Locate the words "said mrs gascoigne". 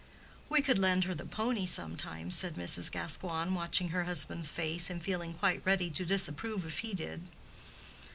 2.35-3.53